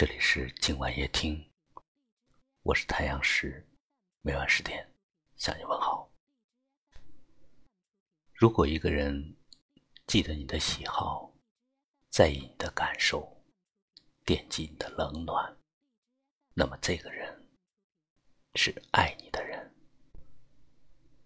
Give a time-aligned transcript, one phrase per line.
[0.00, 1.46] 这里是今晚夜听，
[2.62, 3.68] 我是太阳石，
[4.22, 4.90] 每晚十点
[5.36, 6.10] 向你问好。
[8.32, 9.36] 如果一个人
[10.06, 11.30] 记得你的喜好，
[12.08, 13.44] 在意你的感受，
[14.24, 15.54] 惦记你的冷暖，
[16.54, 17.46] 那么这个人
[18.54, 19.70] 是爱你的人。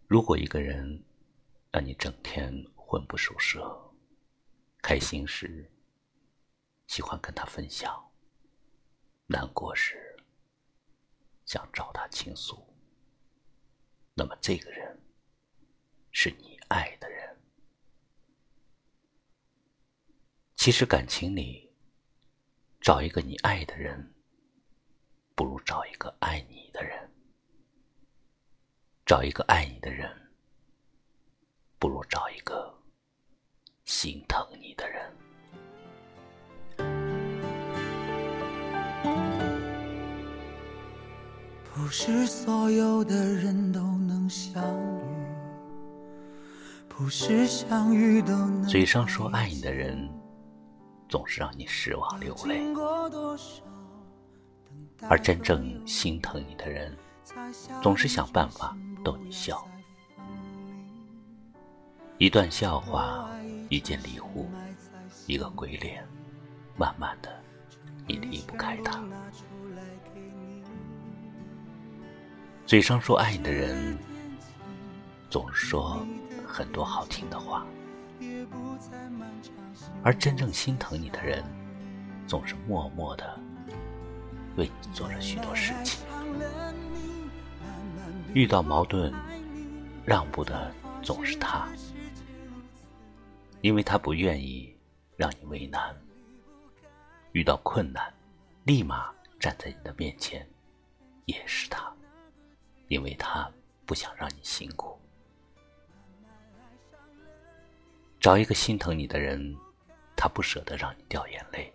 [0.09, 1.01] 如果一个人
[1.71, 3.95] 让你整天魂不守舍，
[4.83, 5.71] 开心时
[6.89, 8.11] 喜欢跟他分享。
[9.27, 10.17] 难过时，
[11.47, 12.63] 想找他倾诉。
[14.15, 15.01] 那么，这个人
[16.13, 17.37] 是你爱的人。
[20.57, 21.75] 其实，感情里
[22.81, 24.15] 找一个你爱的人，
[25.35, 27.09] 不如找一个爱你的人；
[29.05, 30.33] 找一个爱你的人，
[31.79, 32.73] 不如找一个
[33.85, 35.24] 心疼你的人。
[41.85, 44.65] 不是所有的人都能相
[47.93, 48.23] 遇，
[48.67, 50.11] 嘴上说爱你的人，
[51.11, 52.75] 总是让你失望流泪；
[55.11, 56.97] 而真正心疼你的人，
[57.83, 59.63] 总是想办法逗你笑。
[62.17, 63.29] 一段笑话，
[63.69, 64.49] 一件礼物，
[65.27, 66.03] 一个鬼脸，
[66.79, 67.29] 慢慢的，
[68.09, 69.05] 你离不开他。
[72.67, 73.99] 嘴上说爱你的人，
[75.29, 76.05] 总说
[76.47, 77.63] 很多好听的话；
[80.03, 81.45] 而真正心疼你的人，
[82.27, 83.39] 总是默默的
[84.57, 86.07] 为你做了许多事情。
[88.33, 89.13] 遇到矛盾，
[90.03, 91.69] 让步的总是他，
[93.61, 94.75] 因为他不愿意
[95.17, 95.95] 让你为难；
[97.33, 98.11] 遇到困难，
[98.65, 100.49] 立马站在你的面前，
[101.27, 101.94] 也是他。
[102.89, 103.51] 因为他
[103.87, 104.99] 不想让你辛苦，
[108.21, 109.57] 找一个心疼你的人，
[110.17, 111.73] 他不舍得让你掉眼泪。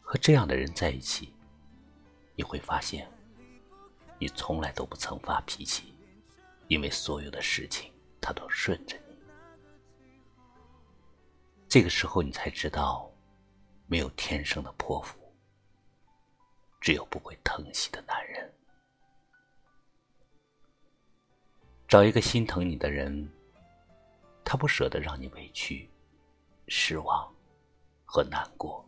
[0.00, 1.34] 和这样的人在一起，
[2.34, 3.10] 你会发现，
[4.18, 5.94] 你从来都不曾发脾气，
[6.68, 9.16] 因为所有的事情他都顺着你。
[11.66, 13.10] 这个时候，你才知道，
[13.86, 15.16] 没有天生的泼妇，
[16.78, 18.52] 只有不会疼惜的男人。
[21.92, 23.30] 找一个心疼你的人，
[24.42, 25.86] 他不舍得让你委屈、
[26.66, 27.30] 失望
[28.06, 28.82] 和难过。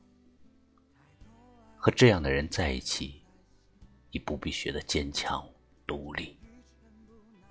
[1.76, 3.20] 和这样的人在一起，
[4.10, 5.47] 你不必学得坚强
[5.87, 6.34] 独立，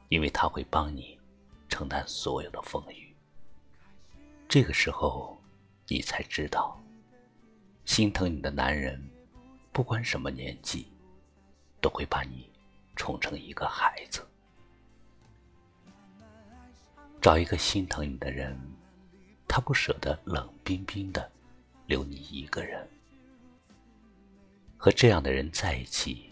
[0.09, 1.19] 因为他会帮你
[1.69, 3.15] 承担所有的风雨。
[4.49, 5.39] 这个时候，
[5.87, 6.83] 你才知道，
[7.85, 8.99] 心疼你的男人，
[9.71, 10.87] 不管什么年纪，
[11.79, 12.51] 都会把你
[12.95, 14.27] 宠成一个孩子。
[17.23, 18.53] 找一个心疼你的人，
[19.47, 21.31] 他不舍得冷冰冰的
[21.87, 22.85] 留你一个人。
[24.75, 26.29] 和这样的人在一起，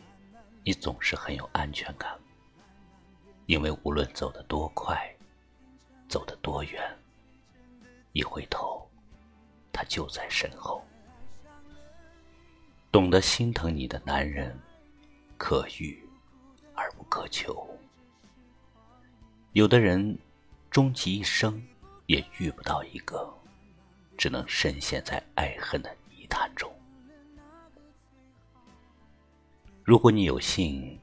[0.66, 2.14] 你总是很有安全感，
[3.46, 5.10] 因为无论走得多快，
[6.10, 6.84] 走得多远，
[8.12, 8.86] 一回头，
[9.72, 10.86] 他就在身后。
[12.92, 14.54] 懂得心疼你的男人，
[15.38, 16.04] 可遇
[16.76, 17.66] 而不可求。
[19.54, 20.20] 有的人。
[20.72, 21.62] 终其一生，
[22.06, 23.30] 也遇不到一个，
[24.18, 26.74] 只能深陷在爱恨的泥潭中。
[29.84, 30.98] 如果你有幸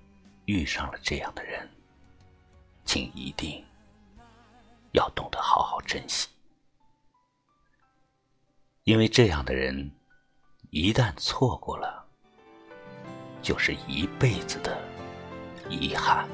[0.46, 1.68] 遇上了这样的人，
[2.86, 3.62] 请一定
[4.92, 6.28] 要懂得好好珍惜，
[8.84, 9.90] 因为这样的人
[10.70, 12.06] 一旦错过了，
[13.42, 14.80] 就是一辈子的
[15.68, 16.26] 遗憾。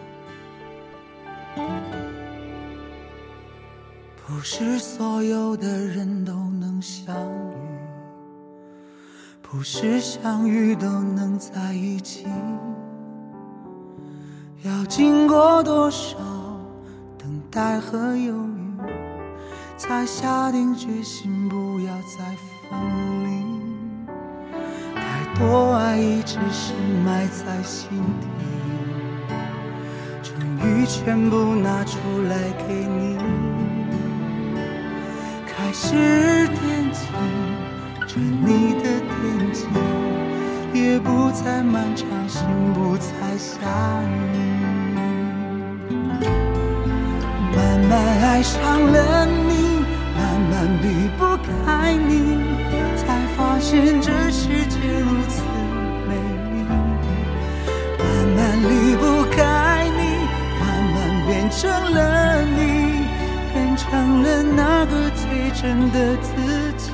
[4.26, 7.54] 不是所有的人都能相遇，
[9.42, 12.26] 不是相遇都能在一起。
[14.62, 16.16] 要经过多少
[17.18, 18.78] 等待和犹豫，
[19.76, 22.24] 才下定决心不要再
[22.70, 22.80] 分
[23.24, 23.44] 离？
[24.94, 26.72] 太多爱一直是
[27.04, 27.90] 埋在心
[28.22, 28.26] 底，
[30.22, 30.34] 终
[30.66, 31.98] 于全部拿出
[32.30, 33.43] 来给你。
[35.76, 37.00] 是惦记
[38.06, 39.66] 着你的天气，
[40.72, 42.40] 也不再漫长，心
[42.72, 43.56] 不再下
[44.04, 44.08] 雨。
[47.56, 47.92] 慢慢
[48.22, 49.84] 爱上了你，
[50.16, 50.86] 慢慢离
[51.18, 52.38] 不开你，
[52.96, 55.42] 才发现这世界如此。
[65.50, 66.32] 真的自
[66.76, 66.90] 己。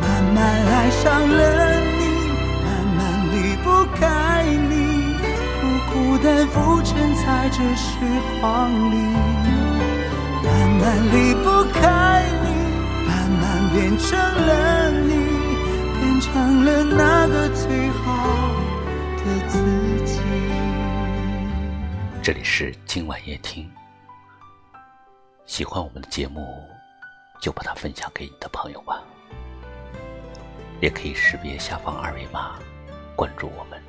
[0.00, 1.40] 慢慢爱上了
[1.98, 2.02] 你，
[2.64, 2.66] 慢
[2.96, 3.00] 慢
[3.32, 3.66] 离不
[3.96, 4.00] 开
[4.68, 4.72] 你，
[5.60, 5.62] 孤
[5.92, 7.88] 孤单浮沉在这时
[8.40, 8.96] 光里。
[10.44, 10.48] 慢
[10.80, 10.82] 慢
[11.12, 12.46] 离不开你，
[13.06, 15.10] 慢慢变成了你，
[16.00, 18.02] 变成了那个最好
[19.18, 19.54] 的自
[20.04, 20.20] 己。
[22.22, 23.70] 这里是今晚夜听，
[25.46, 26.64] 喜欢我们的节目，
[27.42, 29.02] 就把它分享给你的朋友吧。
[30.80, 32.60] 也可以识别下方二维码，
[33.16, 33.82] 关注我们，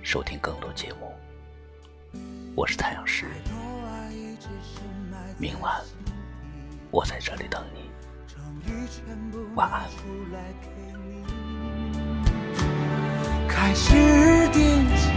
[0.00, 1.12] 收听更多节目。
[2.54, 3.26] 我是太阳石，
[5.38, 5.82] 明晚
[6.92, 7.90] 我在这里等你，
[9.56, 9.82] 晚安。
[13.48, 13.92] 开始
[14.52, 15.08] 惦记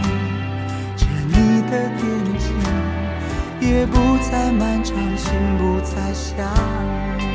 [0.96, 2.02] 着你的惦
[2.40, 6.52] 记，夜不再漫长，心不再下
[7.20, 7.33] 雨。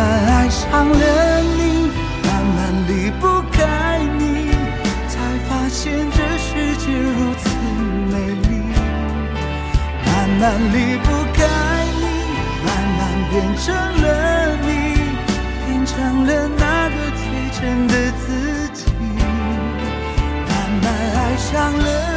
[0.00, 1.90] 慢慢爱上了你，
[2.24, 2.58] 慢慢
[2.88, 4.48] 离不开你，
[5.06, 5.14] 才
[5.46, 6.48] 发现这世
[6.78, 7.44] 界如此
[8.10, 8.14] 美
[8.48, 8.48] 丽。
[10.06, 10.10] 慢
[10.40, 10.42] 慢
[10.72, 11.38] 离不开
[12.00, 12.04] 你，
[12.64, 14.68] 慢慢变成了你，
[15.66, 17.20] 变成了那个最
[17.60, 18.80] 真的自己。
[20.48, 20.50] 慢
[20.82, 22.09] 慢爱上了。